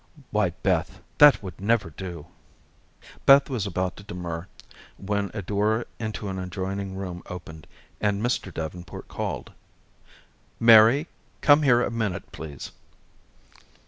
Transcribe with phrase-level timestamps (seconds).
[0.31, 2.25] "Why, Beth, that would never do."
[3.27, 4.47] Beth was about to demur,
[4.97, 7.67] when a door into an adjoining room opened,
[7.99, 8.51] and Mr.
[8.51, 9.51] Davenport called:
[10.59, 11.07] "Mary,
[11.41, 12.71] come here a minute, please."